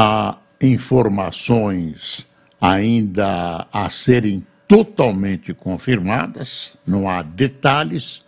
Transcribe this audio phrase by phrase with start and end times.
[0.00, 2.28] há informações
[2.60, 8.24] ainda a serem totalmente confirmadas, não há detalhes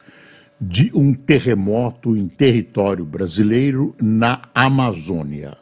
[0.61, 5.57] de um terremoto em território brasileiro na Amazônia.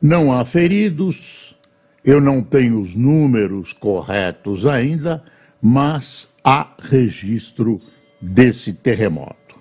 [0.00, 1.54] Não há feridos,
[2.02, 5.22] eu não tenho os números corretos ainda,
[5.60, 7.76] mas há registro
[8.18, 9.56] desse terremoto.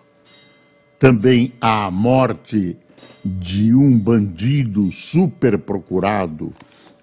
[0.98, 2.78] Também há morte
[3.24, 6.54] de um bandido super procurado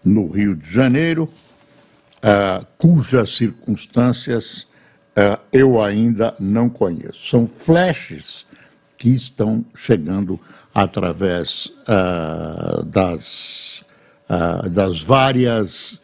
[0.05, 4.67] no Rio de Janeiro, uh, cujas circunstâncias
[5.17, 7.29] uh, eu ainda não conheço.
[7.29, 8.47] São flashes
[8.97, 10.41] que estão chegando
[10.75, 13.85] através uh, das,
[14.73, 16.03] das várias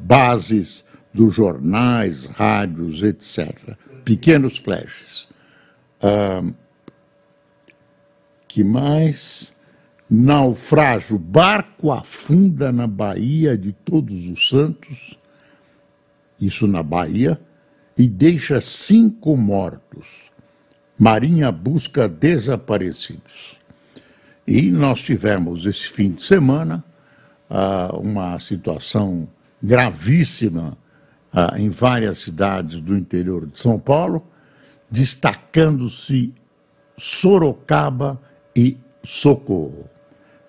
[0.00, 3.76] bases dos jornais, rádios, etc.
[4.04, 5.26] Pequenos flashes.
[6.02, 6.52] Uh,
[8.54, 9.52] que mais?
[10.08, 15.18] Naufrágio, barco afunda na Baía de Todos os Santos,
[16.40, 17.40] isso na Bahia,
[17.98, 20.30] e deixa cinco mortos.
[20.96, 23.56] Marinha busca desaparecidos.
[24.46, 26.84] E nós tivemos esse fim de semana
[27.50, 29.26] uh, uma situação
[29.60, 30.78] gravíssima
[31.32, 34.24] uh, em várias cidades do interior de São Paulo,
[34.88, 36.32] destacando-se
[36.96, 38.20] Sorocaba
[38.54, 39.88] e socorro.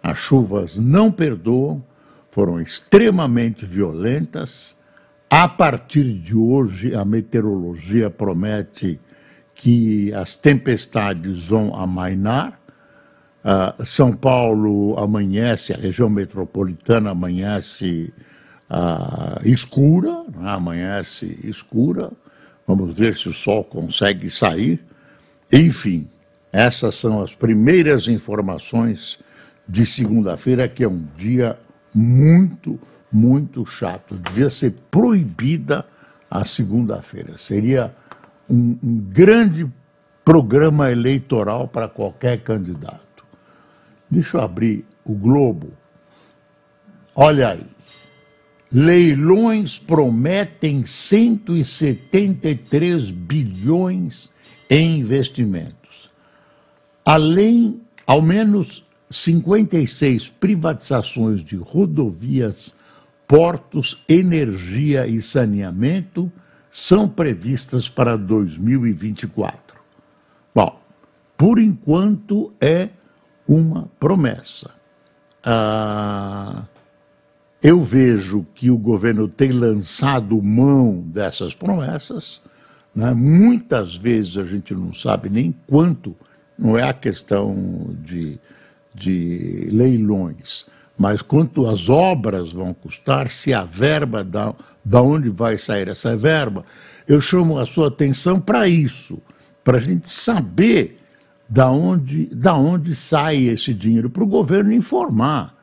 [0.01, 1.83] As chuvas não perdoam,
[2.29, 4.75] foram extremamente violentas.
[5.29, 8.99] A partir de hoje, a meteorologia promete
[9.55, 12.59] que as tempestades vão amainar.
[13.43, 18.13] Uh, São Paulo amanhece, a região metropolitana amanhece
[18.69, 20.49] uh, escura, né?
[20.49, 22.11] amanhece escura.
[22.67, 24.83] Vamos ver se o sol consegue sair.
[25.51, 26.07] Enfim,
[26.55, 29.19] essas são as primeiras informações
[29.67, 31.59] de segunda-feira, que é um dia
[31.93, 32.79] muito,
[33.11, 34.15] muito chato.
[34.15, 35.85] Devia ser proibida
[36.31, 37.37] a segunda-feira.
[37.37, 37.93] Seria
[38.49, 39.69] um, um grande
[40.23, 43.25] programa eleitoral para qualquer candidato.
[44.09, 45.73] Deixa eu abrir o Globo.
[47.13, 47.67] Olha aí.
[48.71, 54.31] Leilões prometem 173 bilhões
[54.69, 55.84] em investimentos.
[57.05, 62.75] Além, ao menos 56 privatizações de rodovias,
[63.27, 66.31] portos, energia e saneamento
[66.71, 69.79] são previstas para 2024.
[70.53, 70.79] Bom,
[71.37, 72.89] por enquanto é
[73.47, 74.73] uma promessa.
[75.43, 76.63] Ah,
[77.61, 82.41] eu vejo que o governo tem lançado mão dessas promessas.
[82.95, 83.13] Né?
[83.13, 86.15] Muitas vezes a gente não sabe nem quanto
[86.57, 87.55] não é a questão
[88.01, 88.39] de,
[88.93, 90.65] de leilões,
[90.97, 96.15] mas quanto as obras vão custar, se a verba, da, da onde vai sair essa
[96.15, 96.65] verba,
[97.07, 99.21] eu chamo a sua atenção para isso,
[99.63, 100.99] para a gente saber
[101.47, 105.53] da onde, da onde sai esse dinheiro, para o governo informar.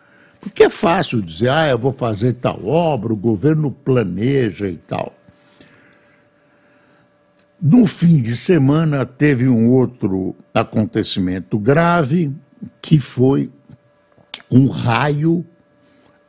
[0.40, 5.12] Porque é fácil dizer, ah, eu vou fazer tal obra, o governo planeja e tal.
[7.64, 12.34] No fim de semana, teve um outro acontecimento grave,
[12.80, 13.52] que foi
[14.50, 15.46] um raio,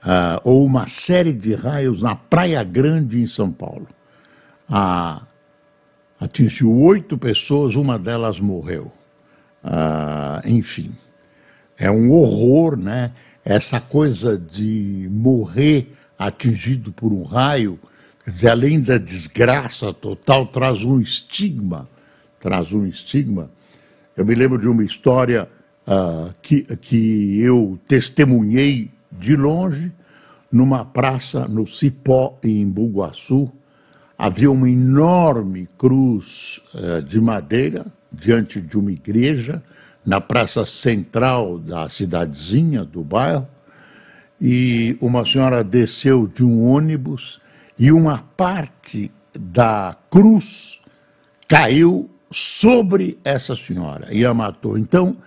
[0.04, 3.88] uh, ou uma série de raios na Praia Grande, em São Paulo.
[6.20, 8.92] Atingiu oito pessoas, uma delas morreu.
[9.64, 10.96] Ah, enfim,
[11.80, 13.12] é um horror, né?
[13.44, 17.80] Essa coisa de morrer atingido por um raio
[18.24, 21.90] Quer dizer, além da desgraça total, traz um estigma.
[22.40, 23.52] Traz um estigma.
[24.16, 25.50] Eu me lembro de uma história
[25.86, 29.92] uh, que, que eu testemunhei de longe,
[30.50, 33.52] numa praça no Cipó, em Buguaçu.
[34.18, 39.62] Havia uma enorme cruz uh, de madeira diante de uma igreja,
[40.06, 43.48] na praça central da cidadezinha, do bairro,
[44.40, 47.42] e uma senhora desceu de um ônibus
[47.78, 50.82] e uma parte da cruz
[51.48, 54.78] caiu sobre essa senhora e a matou.
[54.78, 55.18] Então,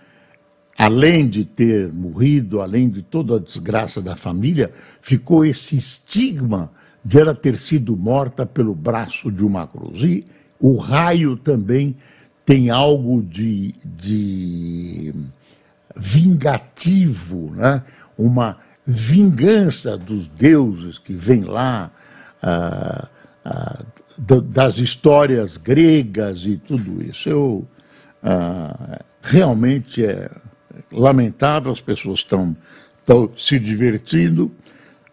[0.76, 6.70] além de ter morrido, além de toda a desgraça da família, ficou esse estigma
[7.04, 10.02] de ela ter sido morta pelo braço de uma cruz.
[10.02, 10.26] E
[10.58, 11.96] o raio também
[12.44, 15.14] tem algo de, de
[15.96, 17.82] vingativo, né?
[18.19, 21.90] uma vingança dos deuses que vem lá,
[22.46, 23.08] ah,
[23.44, 23.82] ah,
[24.19, 27.28] das histórias gregas e tudo isso.
[27.28, 27.69] Eu,
[28.22, 30.31] ah, realmente é
[30.93, 32.56] lamentável, as pessoas estão,
[33.37, 34.52] se divertindo.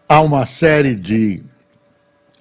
[0.08, 1.42] Há uma série de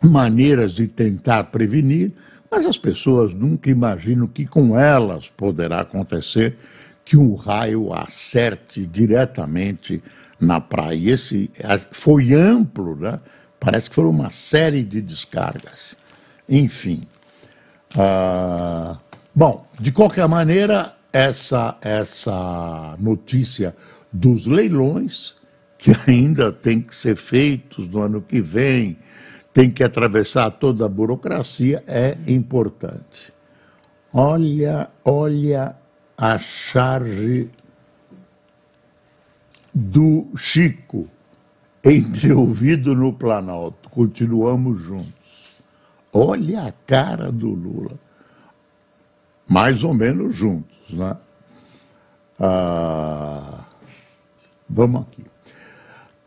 [0.01, 2.11] maneiras de tentar prevenir,
[2.51, 6.55] mas as pessoas nunca imaginam que com elas poderá acontecer
[7.03, 10.03] que um raio acerte diretamente
[10.39, 11.13] na praia.
[11.13, 11.49] Esse
[11.91, 13.19] foi amplo, né?
[13.63, 15.95] Parece que foram uma série de descargas.
[16.49, 17.03] Enfim.
[17.95, 18.97] Uh,
[19.33, 23.73] bom, de qualquer maneira, essa, essa notícia
[24.11, 25.35] dos leilões,
[25.77, 28.97] que ainda tem que ser feitos no ano que vem,
[29.53, 33.31] tem que atravessar toda a burocracia, é importante.
[34.11, 35.73] Olha, olha
[36.17, 37.49] a charge
[39.73, 41.09] do Chico
[41.83, 43.89] entre ouvido no Planalto.
[43.89, 45.61] Continuamos juntos.
[46.11, 47.99] Olha a cara do Lula.
[49.47, 51.17] Mais ou menos juntos, né?
[52.39, 53.65] Ah,
[54.69, 55.23] vamos aqui.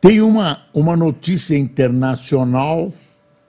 [0.00, 2.92] Tem uma, uma notícia internacional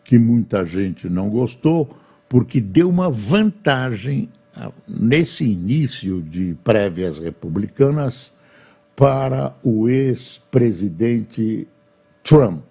[0.04, 1.96] que muita gente não gostou,
[2.30, 8.32] porque deu uma vantagem ah, nesse início de prévias republicanas
[8.96, 11.68] para o ex-presidente
[12.28, 12.66] Trump.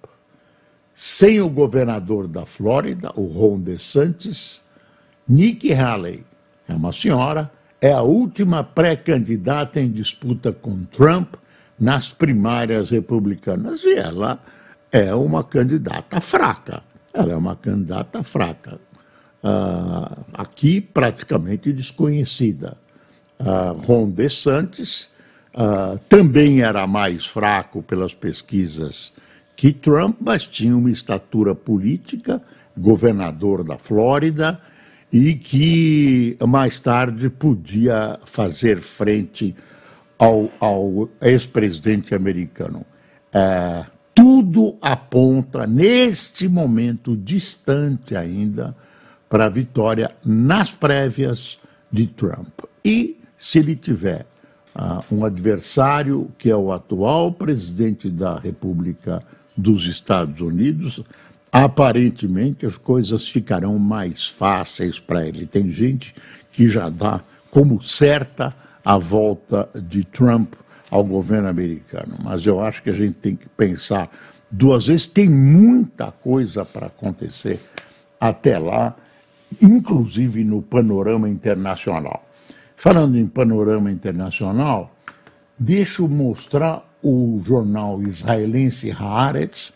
[0.94, 4.62] Sem o governador da Flórida, o Ron DeSantis,
[5.26, 6.25] Nikki Haley,
[6.69, 7.50] é uma senhora,
[7.81, 11.37] é a última pré-candidata em disputa com Trump
[11.79, 13.82] nas primárias republicanas.
[13.85, 14.38] E ela
[14.93, 16.82] é uma candidata fraca.
[17.14, 18.79] Ela é uma candidata fraca.
[19.43, 22.76] Uh, aqui praticamente desconhecida.
[23.41, 25.08] Uh, Ron DeSantis
[25.55, 29.14] uh, também era mais fraco pelas pesquisas
[29.56, 32.43] que Trump, mas tinha uma estatura política,
[32.76, 34.61] governador da Flórida,
[35.11, 39.55] e que mais tarde podia fazer frente
[40.19, 42.85] ao, ao ex-presidente americano.
[43.32, 48.76] É, tudo aponta, neste momento distante ainda,
[49.29, 51.58] para a vitória nas prévias
[51.91, 52.61] de Trump.
[52.85, 54.26] E se ele tiver
[54.75, 59.23] uh, um adversário que é o atual presidente da República
[59.56, 61.03] dos Estados Unidos,
[61.50, 65.47] aparentemente as coisas ficarão mais fáceis para ele.
[65.47, 66.14] Tem gente
[66.53, 67.20] que já dá
[67.50, 68.55] como certa
[68.85, 70.55] a volta de Trump
[70.91, 74.11] ao governo americano, mas eu acho que a gente tem que pensar
[74.50, 75.06] duas vezes.
[75.06, 77.58] Tem muita coisa para acontecer
[78.20, 78.94] até lá,
[79.61, 82.25] inclusive no panorama internacional.
[82.76, 84.94] Falando em panorama internacional,
[85.58, 89.75] deixa eu mostrar o jornal israelense Haaretz,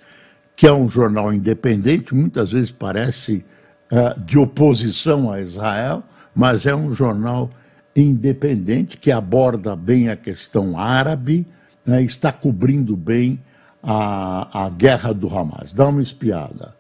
[0.57, 3.45] que é um jornal independente, muitas vezes parece
[3.93, 6.03] uh, de oposição a Israel,
[6.35, 7.49] mas é um jornal
[7.95, 11.47] independente que aborda bem a questão árabe,
[11.87, 13.39] né, está cobrindo bem
[13.81, 15.73] a, a guerra do Hamas.
[15.73, 16.75] Dá uma espiada.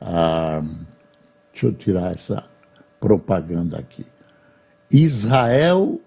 [0.00, 0.76] Uh,
[1.52, 2.44] deixa eu tirar essa
[3.00, 4.04] propaganda aqui.
[4.90, 6.00] Israel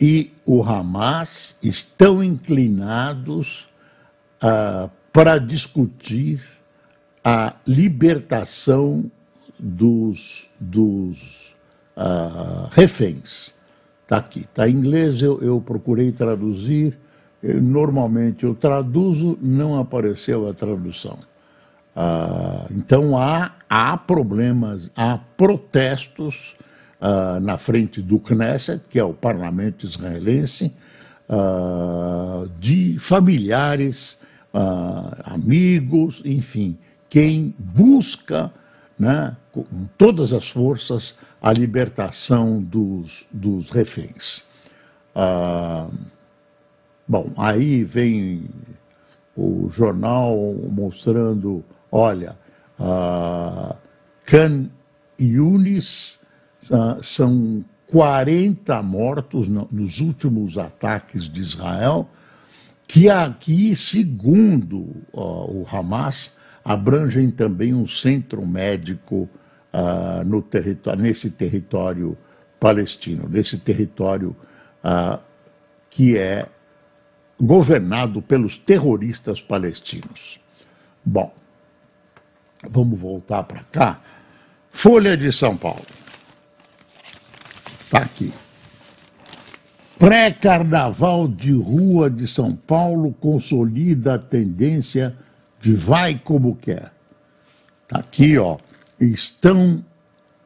[0.00, 3.68] e o Hamas estão inclinados
[4.42, 6.40] uh, para discutir
[7.24, 9.10] a libertação
[9.58, 11.54] dos, dos
[11.96, 13.54] uh, reféns.
[14.02, 16.98] Está aqui, está em inglês, eu, eu procurei traduzir.
[17.42, 21.18] Eu, normalmente eu traduzo, não apareceu a tradução.
[21.96, 26.56] Uh, então há, há problemas, há protestos
[27.00, 30.74] uh, na frente do Knesset, que é o parlamento israelense,
[31.28, 34.18] uh, de familiares,
[34.52, 38.52] uh, amigos, enfim, quem busca
[38.98, 39.64] né, com
[39.98, 44.44] todas as forças a libertação dos, dos reféns.
[47.06, 48.48] bom, aí vem
[49.36, 50.36] o jornal
[50.70, 52.36] mostrando, olha,
[52.78, 53.76] uh,
[54.24, 54.70] Khan
[55.20, 56.23] Yunis
[57.02, 62.08] são 40 mortos nos últimos ataques de Israel,
[62.86, 66.32] que aqui, segundo o Hamas,
[66.64, 69.28] abrangem também um centro médico
[69.72, 72.16] uh, no território, nesse território
[72.58, 74.34] palestino, nesse território
[74.82, 75.18] uh,
[75.90, 76.46] que é
[77.38, 80.40] governado pelos terroristas palestinos.
[81.04, 81.34] Bom,
[82.68, 84.00] vamos voltar para cá.
[84.70, 85.84] Folha de São Paulo.
[87.84, 88.32] Está aqui.
[89.98, 95.14] Pré-carnaval de rua de São Paulo consolida a tendência
[95.60, 96.92] de vai como quer.
[97.84, 98.58] Está aqui, ó.
[99.00, 99.84] Estão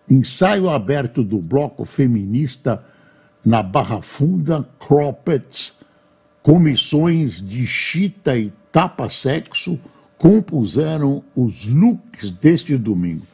[0.09, 2.85] ensaio aberto do bloco feminista
[3.45, 5.75] na Barra Funda, Croppets,
[6.43, 9.79] comissões de chita e tapa-sexo
[10.19, 13.27] compuseram os looks deste domingo.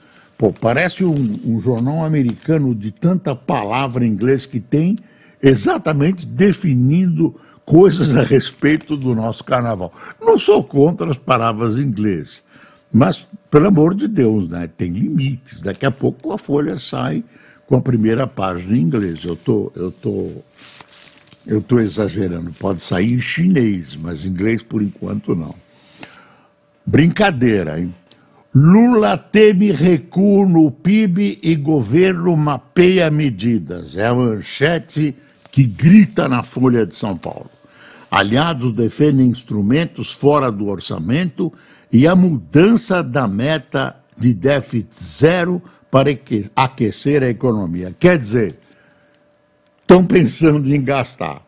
[0.45, 4.99] Pô, parece um, um, jornal americano de tanta palavra em inglês que tem,
[5.43, 7.35] exatamente definindo
[7.65, 9.91] coisas a respeito do nosso carnaval.
[10.21, 12.45] Não sou contra as palavras em inglês,
[12.93, 15.63] mas, pelo amor de Deus, né, tem limites.
[15.63, 17.25] Daqui a pouco a Folha sai
[17.67, 19.25] com a primeira página em inglês.
[19.25, 20.31] Eu tô, eu tô,
[21.47, 22.53] eu tô exagerando.
[22.53, 25.55] Pode sair em chinês, mas inglês por enquanto não.
[26.85, 27.95] Brincadeira, hein?
[28.55, 33.97] Lula teme recuo no PIB e governo mapeia medidas.
[33.97, 35.13] É a manchete
[35.51, 37.51] que grita na Folha de São Paulo.
[38.09, 41.53] Aliados defendem instrumentos fora do orçamento
[41.91, 46.11] e a mudança da meta de déficit zero para
[46.55, 47.93] aquecer a economia.
[47.99, 48.57] Quer dizer,
[49.81, 51.43] estão pensando em gastar.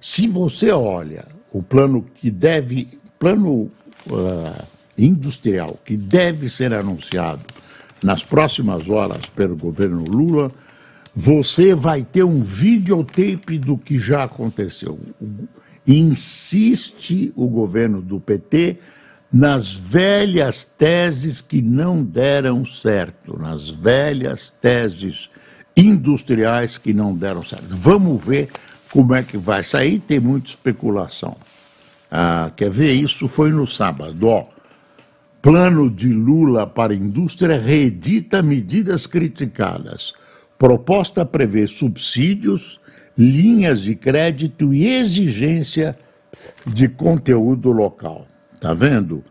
[0.00, 2.86] Se você olha o plano que deve,
[3.18, 3.68] plano
[4.06, 7.44] uh, industrial que deve ser anunciado
[8.02, 10.50] nas próximas horas pelo governo Lula,
[11.14, 14.98] você vai ter um videotape do que já aconteceu.
[15.86, 18.78] Insiste o governo do PT
[19.32, 25.30] nas velhas teses que não deram certo, nas velhas teses
[25.76, 27.68] industriais que não deram certo.
[27.68, 28.50] Vamos ver
[28.90, 31.36] como é que vai sair, tem muita especulação.
[32.10, 32.92] Ah, quer ver?
[32.92, 34.26] Isso foi no sábado.
[34.26, 34.44] Ó,
[35.42, 40.14] plano de Lula para a indústria reedita medidas criticadas.
[40.56, 42.80] Proposta prevê subsídios,
[43.18, 45.98] linhas de crédito e exigência
[46.64, 48.28] de conteúdo local.
[48.54, 49.24] Está vendo?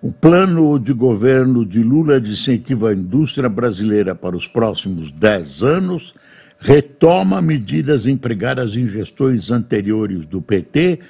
[0.00, 5.62] O plano de governo de Lula de incentivo à indústria brasileira para os próximos 10
[5.62, 6.14] anos
[6.58, 11.00] retoma medidas empregadas em gestões anteriores do PT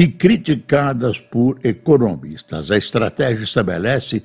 [0.00, 2.70] e criticadas por economistas.
[2.70, 4.22] A estratégia estabelece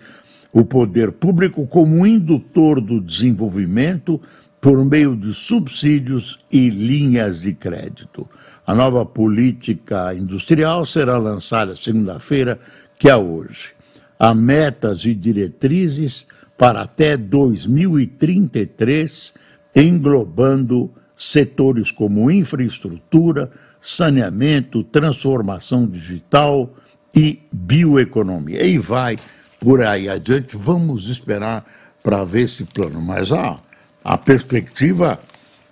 [0.53, 4.21] o poder público como indutor do desenvolvimento
[4.61, 8.25] por meio de subsídios e linhas de crédito.
[8.65, 12.57] A nova política industrial será lançada segunda-feira,
[12.97, 13.73] que é hoje.
[14.17, 16.25] Há metas e diretrizes
[16.57, 19.33] para até 2033,
[19.75, 23.51] englobando setores como infraestrutura,
[23.85, 26.73] saneamento, transformação digital
[27.15, 28.65] e bioeconomia.
[28.65, 29.17] E vai
[29.59, 30.57] por aí adiante.
[30.57, 31.63] Vamos esperar
[32.01, 32.99] para ver esse plano.
[32.99, 33.59] Mas a,
[34.03, 35.19] a perspectiva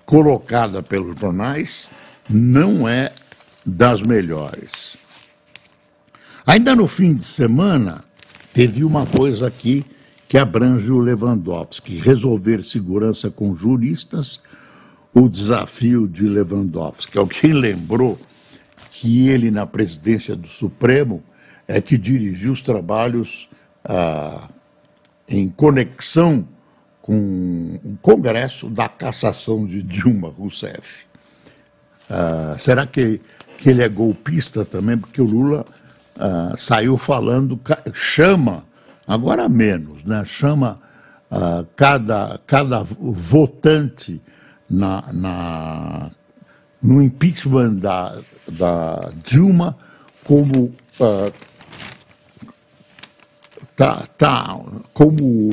[0.06, 1.90] colocada pelos jornais
[2.30, 3.12] não é
[3.66, 4.96] das melhores.
[6.46, 8.04] Ainda no fim de semana,
[8.54, 9.84] teve uma coisa aqui
[10.28, 14.40] que abrange o Lewandowski: resolver segurança com juristas
[15.14, 17.18] o desafio de Lewandowski.
[17.18, 18.18] Alguém lembrou
[18.92, 21.24] que ele, na presidência do Supremo,
[21.68, 23.48] é que dirigiu os trabalhos
[23.86, 24.50] ah,
[25.28, 26.48] em conexão
[27.02, 31.06] com o Congresso da cassação de Dilma Rousseff.
[32.10, 33.22] Ah, será que,
[33.58, 34.98] que ele é golpista também?
[34.98, 35.66] Porque o Lula
[36.18, 37.60] ah, saiu falando,
[37.94, 38.64] chama,
[39.08, 40.24] agora menos, né?
[40.26, 40.80] chama
[41.30, 44.22] ah, cada, cada votante
[44.74, 46.12] na, na,
[46.82, 48.18] no impeachment da,
[48.52, 49.78] da Dilma
[50.24, 51.34] como uh,
[53.76, 54.60] tá, tá
[54.94, 55.50] como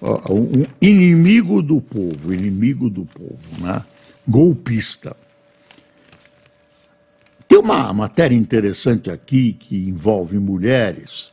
[0.00, 3.82] uh, um inimigo do povo, inimigo do povo, né?
[4.26, 5.16] golpista.
[7.46, 11.30] Tem uma matéria interessante aqui que envolve mulheres.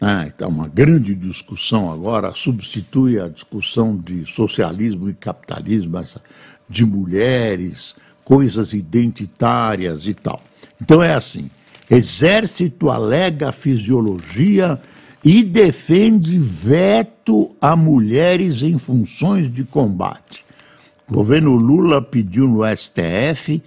[0.00, 0.32] Né?
[0.34, 6.22] Então, uma grande discussão agora substitui a discussão de socialismo e capitalismo, essa
[6.68, 10.42] de mulheres, coisas identitárias e tal.
[10.80, 11.50] Então é assim:
[11.90, 14.78] Exército alega fisiologia
[15.24, 20.44] e defende veto a mulheres em funções de combate.
[21.08, 23.62] O governo Lula pediu no STF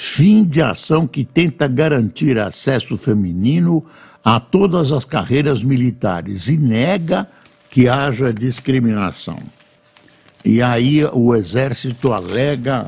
[0.00, 3.84] fim de ação que tenta garantir acesso feminino
[4.28, 7.26] a todas as carreiras militares e nega
[7.70, 9.38] que haja discriminação.
[10.44, 12.86] E aí o exército alega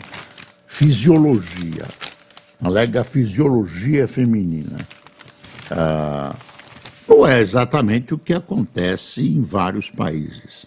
[0.66, 1.86] fisiologia.
[2.62, 4.76] alega fisiologia feminina.
[5.70, 6.36] Ah,
[7.26, 10.66] é exatamente o que acontece em vários países.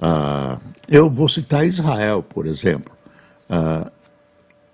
[0.00, 0.58] Ah,
[0.88, 2.96] eu vou citar Israel, por exemplo.
[3.50, 3.92] Ah,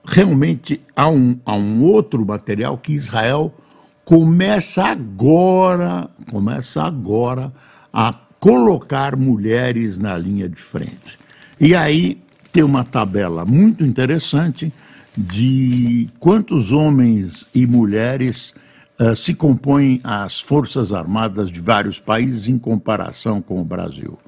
[0.06, 3.52] realmente há um, há um outro material que Israel
[4.12, 7.50] começa agora, começa agora
[7.90, 11.18] a colocar mulheres na linha de frente.
[11.58, 12.20] E aí
[12.52, 14.70] tem uma tabela muito interessante
[15.16, 18.54] de quantos homens e mulheres
[19.00, 24.18] uh, se compõem as Forças Armadas de vários países em comparação com o Brasil.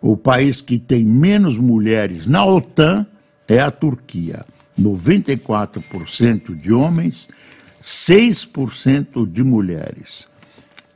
[0.00, 3.04] O país que tem menos mulheres na OTAN
[3.48, 4.44] é a Turquia.
[4.78, 7.28] 94% de homens,
[7.82, 10.28] 6% de mulheres.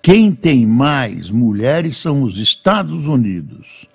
[0.03, 3.87] Quem tem mais mulheres são os Estados Unidos.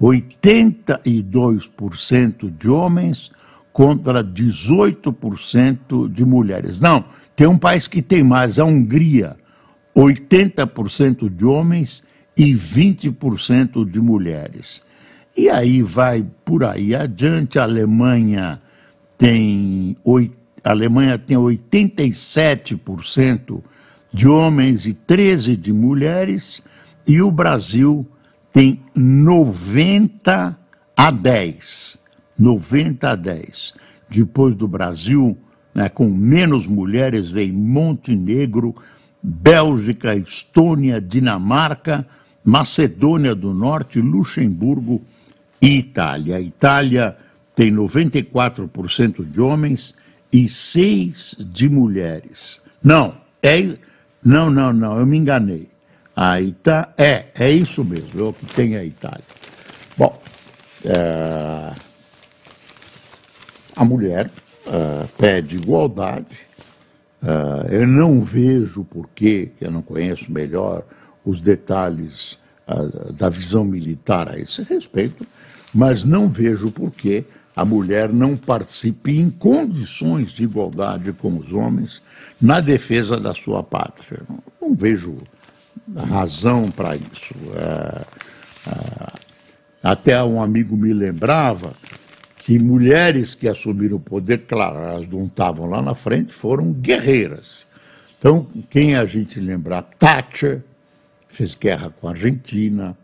[0.00, 3.30] 82% de homens
[3.72, 6.80] contra 18% de mulheres.
[6.80, 9.36] Não, tem um país que tem mais, a Hungria.
[9.96, 12.04] 80% de homens
[12.36, 14.82] e 20% de mulheres.
[15.36, 18.60] E aí vai por aí adiante, a Alemanha
[19.16, 19.96] tem,
[20.64, 23.62] a Alemanha tem 87%
[24.12, 26.62] de homens e 13% de mulheres,
[27.06, 28.06] e o Brasil
[28.52, 30.58] tem 90
[30.96, 31.98] a 10.
[32.38, 33.74] 90 a 10.
[34.08, 35.36] Depois do Brasil,
[35.74, 38.74] né, com menos mulheres, vem Montenegro,
[39.22, 42.06] Bélgica, Estônia, Dinamarca,
[42.44, 45.02] Macedônia do Norte, Luxemburgo
[45.60, 46.36] e Itália.
[46.36, 47.16] A Itália
[47.54, 49.94] tem 94% de homens
[50.34, 52.60] e 6 de mulheres.
[52.82, 53.76] Não, é
[54.20, 55.68] não, não, não, eu me enganei.
[56.16, 56.92] A Ita...
[56.98, 59.24] É, é isso mesmo, é o que tem a Itália.
[59.96, 60.20] Bom,
[60.84, 61.72] é...
[63.76, 64.28] a mulher
[64.66, 66.36] é, pede igualdade.
[67.22, 70.84] É, eu não vejo por que, eu não conheço melhor
[71.24, 72.38] os detalhes
[73.12, 75.26] da visão militar a esse respeito,
[75.72, 77.24] mas não vejo por que
[77.56, 82.02] a mulher não participe em condições de igualdade com os homens
[82.40, 84.22] na defesa da sua pátria.
[84.60, 85.16] Não, vejo
[85.96, 87.34] razão para isso.
[87.54, 88.02] É,
[88.70, 89.12] é,
[89.82, 91.74] até um amigo me lembrava
[92.38, 97.66] que mulheres que assumiram o poder, claro, elas não estavam lá na frente, foram guerreiras.
[98.18, 100.62] Então, quem a gente lembrar, Thatcher
[101.28, 102.96] fez guerra com a Argentina,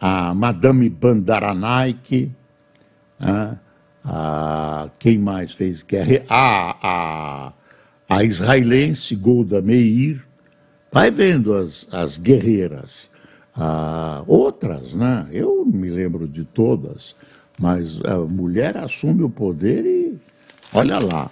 [0.00, 2.30] a Madame Bandaranaike,
[3.18, 3.56] a,
[4.04, 6.22] a, quem mais fez guerra?
[6.28, 7.52] A, a,
[8.08, 10.24] a israelense Golda Meir,
[10.92, 13.10] vai vendo as, as guerreiras.
[13.56, 15.26] Ah, outras, né?
[15.30, 17.14] Eu não me lembro de todas,
[17.58, 20.18] mas a mulher assume o poder e
[20.72, 21.30] olha lá.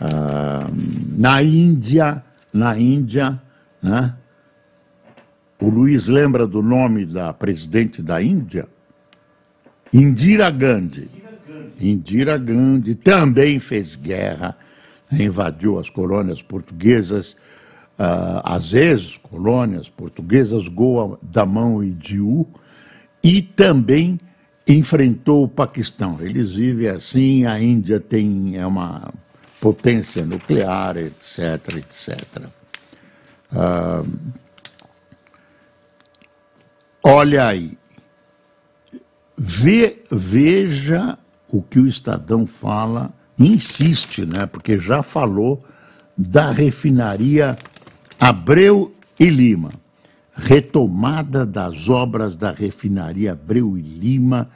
[0.00, 0.68] Ah,
[1.16, 3.40] na Índia, na Índia,
[3.82, 4.14] né?
[5.60, 8.66] O Luiz lembra do nome da presidente da Índia?
[9.92, 11.19] Indira Gandhi.
[11.80, 14.56] Indira Gandhi também fez guerra
[15.12, 17.32] invadiu as colônias portuguesas,
[17.98, 22.48] uh, as ex-colônias portuguesas, Goa, Damão e Diu,
[23.22, 24.20] e também
[24.66, 26.18] enfrentou o Paquistão.
[26.20, 29.12] Eles vivem assim, a Índia tem é uma
[29.60, 32.44] potência nuclear, etc, etc.
[33.52, 34.08] Uh,
[37.02, 37.76] olha aí,
[39.42, 41.18] Ve, veja
[41.52, 45.64] o que o Estadão fala insiste, né, porque já falou
[46.16, 47.56] da refinaria
[48.18, 49.70] Abreu e Lima.
[50.32, 54.48] Retomada das obras da refinaria Abreu e Lima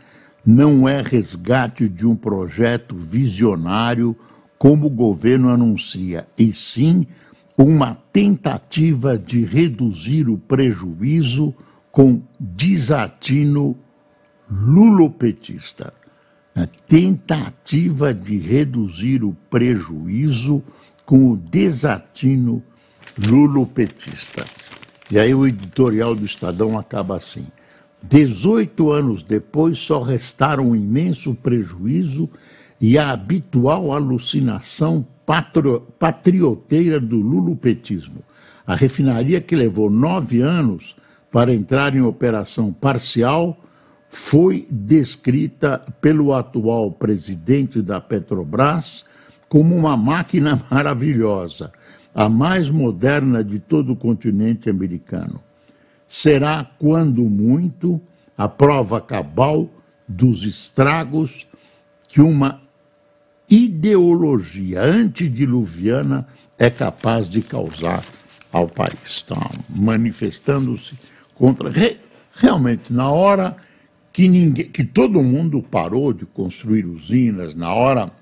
[0.44, 4.16] não é resgate de um projeto visionário
[4.58, 7.06] como o governo anuncia, e sim
[7.56, 11.54] uma tentativa de reduzir o prejuízo
[11.90, 13.76] com desatino
[14.50, 15.92] lulopetista
[16.54, 20.62] a tentativa de reduzir o prejuízo
[21.04, 22.62] com o desatino
[23.18, 24.44] lulopetista.
[25.10, 27.46] E aí o editorial do Estadão acaba assim.
[28.02, 32.28] 18 anos depois, só restaram um imenso prejuízo
[32.80, 35.06] e a habitual alucinação
[35.98, 38.22] patrioteira do lulupetismo.
[38.66, 40.94] A refinaria que levou nove anos
[41.30, 43.58] para entrar em operação parcial
[44.14, 49.04] foi descrita pelo atual presidente da Petrobras
[49.48, 51.72] como uma máquina maravilhosa,
[52.14, 55.42] a mais moderna de todo o continente americano.
[56.06, 58.00] Será, quando muito,
[58.38, 59.68] a prova cabal
[60.06, 61.44] dos estragos
[62.06, 62.60] que uma
[63.50, 66.24] ideologia antediluviana
[66.56, 68.04] é capaz de causar
[68.52, 69.00] ao país.
[69.04, 70.96] Está manifestando-se
[71.34, 71.68] contra.
[71.68, 71.98] Re,
[72.32, 73.56] realmente, na hora
[74.14, 78.12] que, ninguém, que todo mundo parou de construir usinas, na hora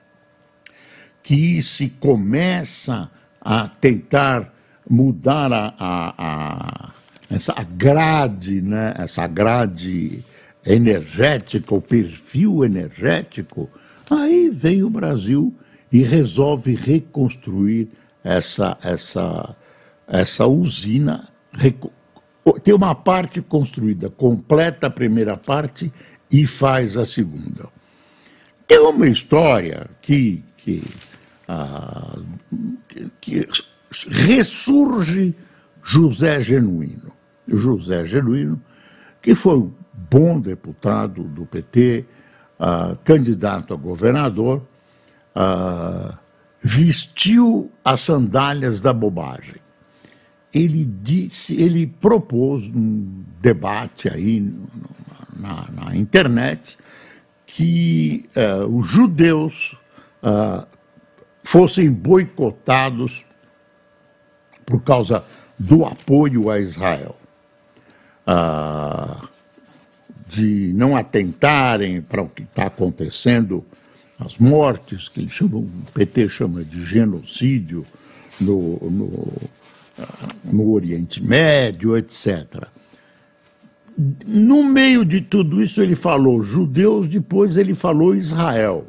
[1.22, 4.54] que se começa a tentar
[4.88, 6.92] mudar a, a, a
[7.30, 10.24] essa grade, né, essa grade
[10.64, 13.68] energética, o perfil energético,
[14.10, 15.54] aí vem o Brasil
[15.92, 17.88] e resolve reconstruir
[18.24, 19.54] essa, essa,
[20.08, 21.28] essa usina.
[22.62, 25.92] Tem uma parte construída, completa a primeira parte
[26.30, 27.68] e faz a segunda.
[28.66, 30.82] Tem uma história que, que,
[31.46, 32.18] ah,
[33.20, 33.46] que
[34.08, 35.34] ressurge
[35.82, 37.12] José Genuíno.
[37.46, 38.60] José Genuíno,
[39.20, 42.04] que foi um bom deputado do PT,
[42.58, 44.62] uh, candidato a governador,
[45.36, 46.16] uh,
[46.60, 49.61] vestiu as sandálias da bobagem.
[50.52, 54.52] Ele disse, ele propôs um debate aí
[55.36, 56.76] na, na internet
[57.46, 59.76] que uh, os judeus
[61.42, 63.24] fossem boicotados
[64.64, 65.24] por causa
[65.58, 67.16] do apoio a Israel.
[68.26, 69.28] Ah,
[70.28, 73.64] de não atentarem para o que está acontecendo,
[74.18, 77.84] as mortes, que o PT chama de genocídio
[78.40, 79.32] no, no,
[80.44, 82.66] no Oriente Médio, etc.
[84.26, 88.86] No meio de tudo isso, ele falou judeus, depois ele falou Israel.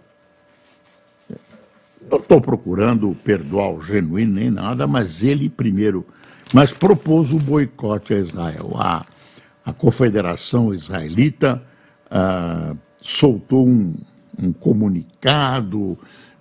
[2.10, 6.06] Não estou procurando perdoar o genuíno nem nada, mas ele primeiro,
[6.54, 8.74] mas propôs o boicote a Israel.
[8.78, 9.06] A,
[9.66, 11.62] a Confederação Israelita
[12.10, 13.94] ah, soltou um,
[14.40, 15.98] um comunicado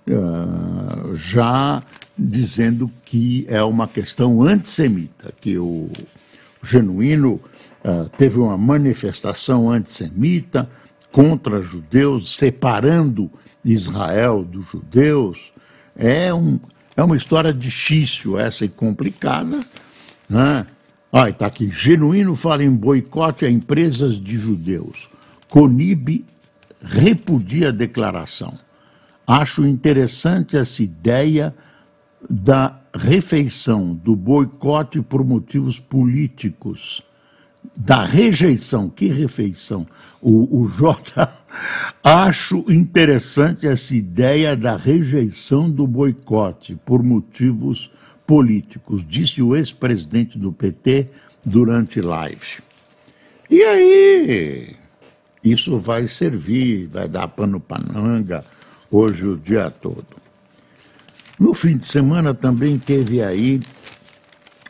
[0.09, 1.81] ah, já
[2.17, 5.89] dizendo que é uma questão antissemita, que o,
[6.63, 7.39] genuíno
[7.83, 10.69] ah, teve uma manifestação antissemita
[11.11, 13.29] contra judeus, separando
[13.63, 15.37] Israel dos judeus.
[15.95, 16.59] É, um,
[16.95, 19.59] é uma história difícil essa e complicada.
[20.29, 20.65] Né?
[21.11, 21.69] Ah, está aqui.
[21.71, 25.09] Genuíno fala em boicote a empresas de judeus.
[25.49, 26.25] Conib
[26.81, 28.53] repudia a declaração.
[29.25, 31.55] Acho interessante essa ideia
[32.29, 37.03] da refeição, do boicote por motivos políticos
[37.75, 38.89] da rejeição.
[38.89, 39.87] Que refeição?
[40.21, 41.29] O, o J.
[42.03, 47.91] Acho interessante essa ideia da rejeição do boicote por motivos
[48.25, 51.09] políticos, disse o ex-presidente do PT
[51.45, 52.63] durante live.
[53.49, 54.75] E aí,
[55.43, 58.43] isso vai servir, vai dar pano pananga
[58.89, 60.22] hoje o dia todo.
[61.39, 63.59] No fim de semana também teve aí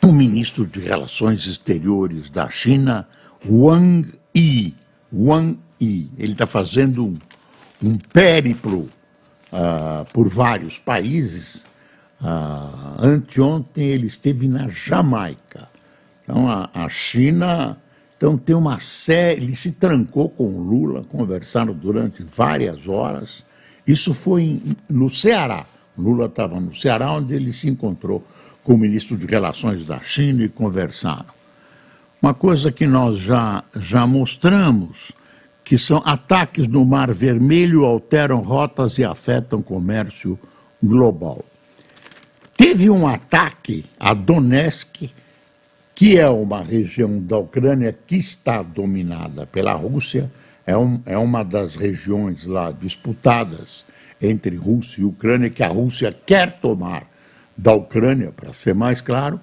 [0.01, 3.07] o ministro de Relações Exteriores da China,
[3.49, 4.75] Wang Yi.
[5.11, 6.09] Wang Yi.
[6.17, 7.17] Ele está fazendo um,
[7.81, 8.89] um périplo
[9.51, 11.65] uh, por vários países.
[12.21, 15.69] Uh, anteontem ele esteve na Jamaica.
[16.23, 17.77] Então a, a China
[18.15, 19.43] então tem uma série.
[19.43, 23.43] Ele se trancou com o Lula, conversaram durante várias horas.
[23.85, 25.65] Isso foi em, no Ceará.
[25.97, 28.25] Lula estava no Ceará, onde ele se encontrou
[28.63, 31.25] com o ministro de Relações da China e conversaram.
[32.21, 35.11] Uma coisa que nós já, já mostramos,
[35.63, 40.39] que são ataques no Mar Vermelho alteram rotas e afetam comércio
[40.81, 41.43] global.
[42.55, 45.09] Teve um ataque a Donetsk,
[45.95, 50.31] que é uma região da Ucrânia que está dominada pela Rússia,
[50.65, 53.85] é, um, é uma das regiões lá disputadas
[54.23, 57.07] entre Rússia e Ucrânia, que a Rússia quer tomar
[57.55, 59.39] da Ucrânia, para ser mais claro,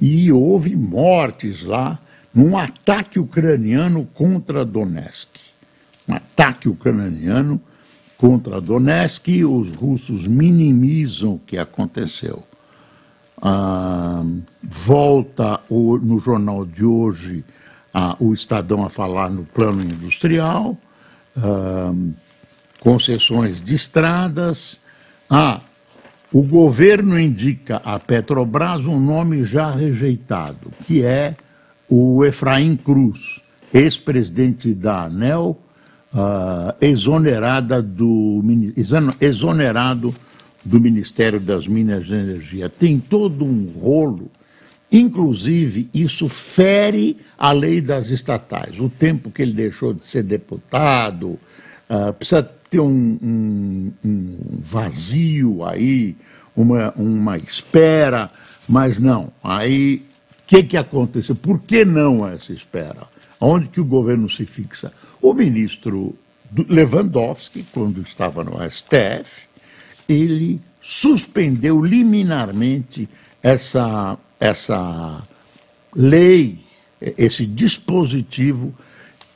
[0.00, 1.98] e houve mortes lá
[2.32, 5.36] num ataque ucraniano contra Donetsk.
[6.08, 7.60] Um ataque ucraniano
[8.16, 12.44] contra Donetsk, os russos minimizam o que aconteceu.
[13.42, 14.22] Ah,
[14.62, 17.44] volta o, no jornal de hoje
[17.92, 20.76] ah, o Estadão a falar no plano industrial,
[21.36, 21.92] ah,
[22.80, 24.80] concessões de estradas.
[25.28, 25.60] Ah,
[26.32, 31.36] o governo indica a Petrobras um nome já rejeitado, que é
[31.88, 33.40] o Efraim Cruz,
[33.72, 35.60] ex-presidente da ANEL,
[36.14, 38.42] uh, exonerada do,
[39.20, 40.14] exonerado
[40.64, 42.68] do Ministério das Minas e Energia.
[42.68, 44.30] Tem todo um rolo,
[44.90, 48.78] inclusive isso fere a lei das estatais.
[48.78, 51.38] O tempo que ele deixou de ser deputado,
[51.88, 56.16] uh, precisa ter um, um, um vazio aí,
[56.56, 58.30] uma, uma espera,
[58.68, 59.32] mas não.
[59.42, 61.34] Aí, o que, que aconteceu?
[61.34, 63.02] Por que não essa espera?
[63.40, 64.92] Onde que o governo se fixa?
[65.20, 66.14] O ministro
[66.68, 69.42] Lewandowski, quando estava no STF,
[70.08, 73.08] ele suspendeu liminarmente
[73.42, 75.22] essa, essa
[75.94, 76.58] lei,
[77.00, 78.74] esse dispositivo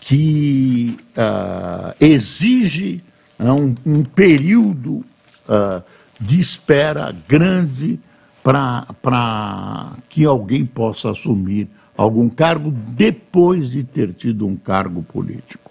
[0.00, 3.02] que uh, exige
[3.48, 5.04] uh, um, um, período
[5.48, 5.82] uh,
[6.20, 7.98] de espera grande
[8.42, 15.70] para que alguém possa assumir algum cargo depois de ter tido um cargo político.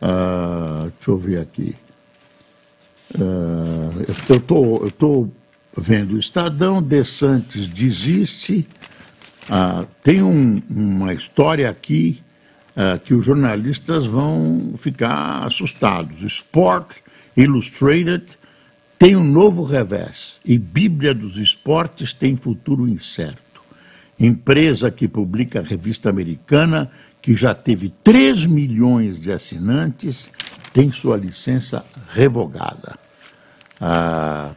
[0.00, 1.76] deixa eu ver aqui.
[3.20, 5.32] eu estou
[5.76, 8.66] vendo o Estadão, De Santos desiste.
[10.02, 12.22] tem um, uma história aqui
[12.76, 16.22] uh, que os jornalistas vão ficar assustados.
[16.22, 16.96] Sport
[17.36, 18.38] Illustrated
[18.98, 23.62] tem um novo revés e Bíblia dos Esportes tem futuro incerto.
[24.18, 30.30] Empresa que publica a revista americana, que já teve 3 milhões de assinantes,
[30.72, 32.96] tem sua licença revogada.
[33.80, 34.52] Ah,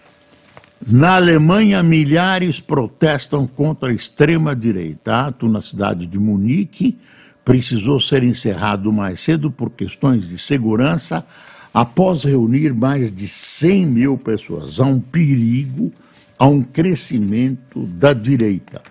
[0.86, 5.28] na Alemanha, milhares protestam contra a extrema-direita.
[5.28, 7.00] Ato na cidade de Munique
[7.46, 11.24] precisou ser encerrado mais cedo por questões de segurança,
[11.72, 14.80] após reunir mais de 100 mil pessoas.
[14.80, 15.94] Há um perigo,
[16.40, 18.82] há um crescimento da direita.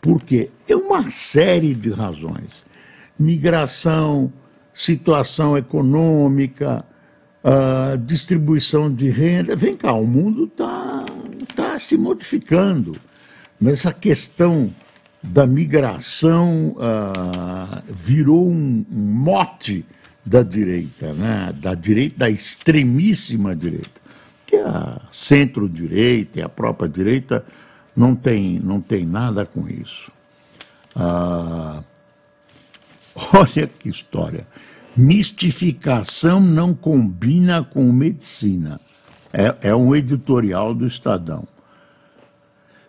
[0.00, 2.64] Porque é uma série de razões.
[3.18, 4.32] Migração,
[4.72, 6.84] situação econômica,
[7.42, 9.56] uh, distribuição de renda.
[9.56, 11.04] Vem cá, o mundo está
[11.56, 12.94] tá se modificando.
[13.60, 14.70] Nessa questão
[15.24, 19.84] da migração uh, virou um, mote
[20.24, 21.52] da direita, né?
[21.56, 24.02] da direita, da extremíssima direita,
[24.46, 27.44] que a centro-direita e a própria direita
[27.96, 30.12] não tem, não tem nada com isso.
[30.94, 31.82] Uh,
[33.32, 34.46] olha que história.
[34.94, 38.78] Mistificação não combina com medicina.
[39.32, 41.48] É, é um editorial do Estadão.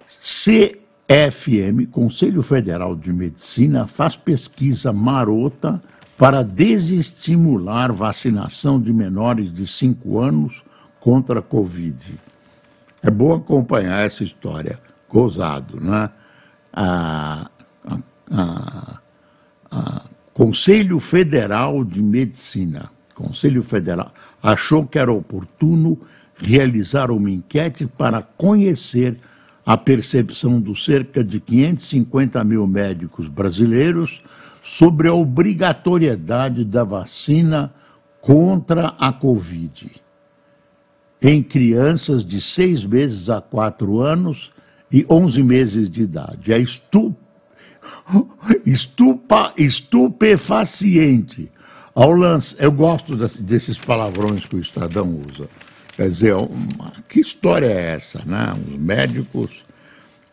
[0.06, 5.82] Se FM, Conselho Federal de Medicina, faz pesquisa marota
[6.18, 10.64] para desestimular vacinação de menores de 5 anos
[11.00, 12.16] contra a Covid.
[13.04, 14.80] É bom acompanhar essa história.
[15.08, 16.10] Gozado, né?
[16.74, 17.50] A,
[17.86, 17.98] a,
[18.32, 19.00] a,
[19.72, 20.02] a
[20.34, 26.02] Conselho Federal de Medicina, Conselho Federal, achou que era oportuno
[26.36, 29.18] realizar uma enquete para conhecer
[29.66, 34.22] a percepção dos cerca de 550 mil médicos brasileiros
[34.62, 37.74] sobre a obrigatoriedade da vacina
[38.22, 40.06] contra a Covid
[41.22, 44.52] em crianças de seis meses a quatro anos
[44.92, 46.54] e 11 meses de idade.
[46.54, 47.16] É estu...
[48.66, 49.54] Estupa...
[49.58, 51.52] estupefaciente.
[51.94, 52.56] Ao lance...
[52.60, 55.48] Eu gosto desses palavrões que o Estadão usa.
[55.96, 58.54] Quer dizer, uma, que história é essa, né?
[58.68, 59.64] Os médicos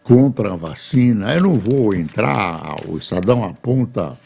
[0.03, 1.33] contra a vacina.
[1.35, 4.18] Eu não vou entrar, o Estadão aponta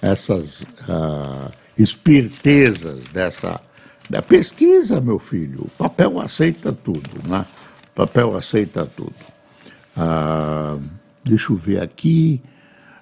[0.00, 3.60] essas uh, espertezas dessa
[4.08, 5.62] da pesquisa, meu filho.
[5.62, 7.44] O papel aceita tudo, né?
[7.92, 9.14] O papel aceita tudo.
[9.96, 10.80] Uh,
[11.24, 12.40] deixa eu ver aqui.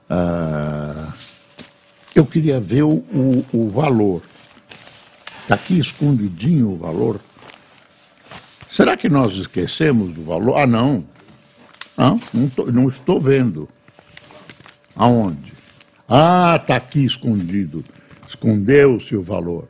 [0.08, 1.12] Uh,
[2.14, 4.22] eu queria ver o, o, o valor.
[5.42, 7.20] Está aqui escondidinho o valor
[8.72, 10.56] Será que nós esquecemos do valor?
[10.56, 11.04] Ah, não.
[11.94, 13.68] Ah, não, tô, não estou vendo.
[14.96, 15.52] Aonde?
[16.08, 17.84] Ah, está aqui escondido.
[18.26, 19.68] Escondeu-se o valor.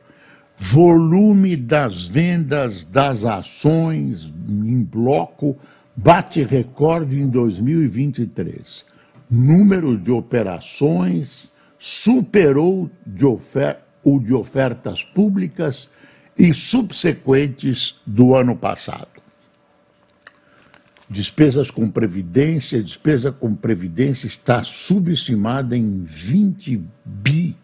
[0.57, 5.59] Volume das vendas das ações em bloco
[5.97, 8.87] bate recorde em 2023.
[9.29, 15.91] Número de operações superou de o de ofertas públicas
[16.39, 19.09] e subsequentes do ano passado.
[21.09, 27.55] Despesas com previdência, despesa com previdência está subestimada em 20 bi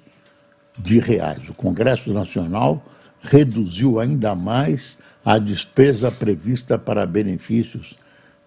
[0.79, 1.49] de reais.
[1.49, 2.85] O Congresso Nacional
[3.23, 7.95] reduziu ainda mais a despesa prevista para benefícios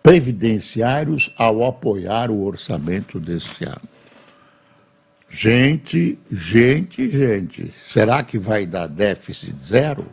[0.03, 3.81] previdenciários ao apoiar o orçamento deste ano.
[5.33, 10.05] Gente, gente, gente, será que vai dar déficit zero?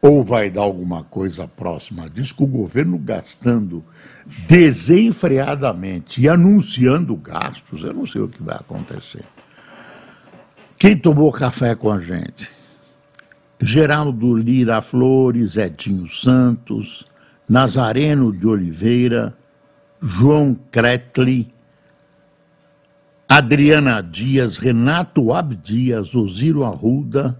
[0.00, 3.84] Ou vai dar alguma coisa próxima disso, com o governo gastando
[4.46, 9.24] desenfreadamente e anunciando gastos, eu não sei o que vai acontecer.
[10.78, 12.48] Quem tomou café com a gente?
[13.60, 17.04] Geraldo Lira Flores, Edinho Santos,
[17.48, 19.36] Nazareno de Oliveira,
[20.00, 21.53] João Cretli,
[23.28, 27.38] Adriana Dias, Renato Abdias, Osiro Arruda,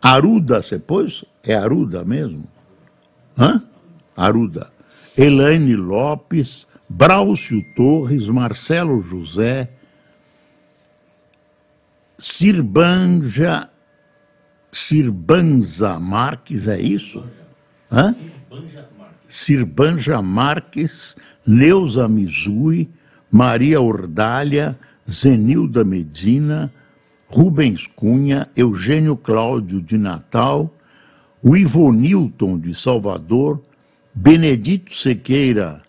[0.00, 1.24] Aruda, você pôs?
[1.42, 2.44] É Aruda mesmo?
[3.36, 3.62] Hã?
[4.16, 4.70] Aruda.
[5.16, 9.70] Elaine Lopes, Braucio Torres, Marcelo José,
[12.18, 13.68] Sirbanja,
[14.70, 17.24] Sirbanza Marques, é isso?
[17.90, 18.14] Hã?
[19.28, 22.88] Sirbanja Marques, Neuza Mizui,
[23.30, 24.78] Maria Ordália,
[25.10, 26.70] Zenilda Medina,
[27.28, 30.72] Rubens Cunha, Eugênio Cláudio de Natal,
[31.42, 33.62] o Ivonilton de Salvador,
[34.12, 35.82] Benedito Sequeira.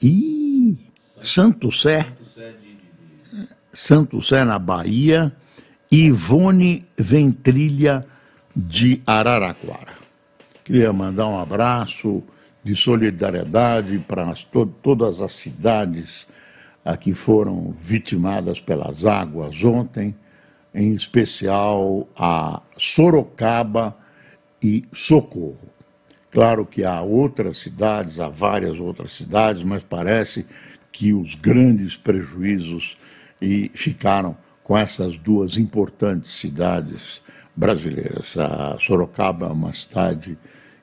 [0.00, 0.76] E
[1.20, 2.06] Santo Sé,
[3.72, 5.32] Santo Sé na Bahia,
[5.90, 8.06] Ivone Ventrilha
[8.54, 9.94] de Araraquara.
[10.64, 12.22] Queria mandar um abraço
[12.66, 16.26] de solidariedade para to todas as cidades
[16.84, 20.12] a que foram vitimadas pelas águas ontem,
[20.74, 23.96] em especial a Sorocaba
[24.60, 25.68] e Socorro.
[26.32, 30.44] Claro que há outras cidades, há várias outras cidades, mas parece
[30.90, 32.96] que os grandes prejuízos
[33.40, 37.22] e ficaram com essas duas importantes cidades
[37.54, 38.36] brasileiras.
[38.36, 40.36] A Sorocaba é uma cidade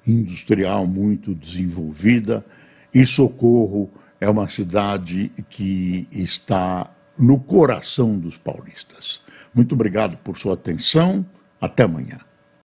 [0.06, 2.46] industrial muito desenvolvida
[2.94, 9.22] e Socorro é uma cidade que está no coração dos paulistas.
[9.54, 11.26] Muito obrigado por sua atenção.
[11.60, 12.20] Até amanhã.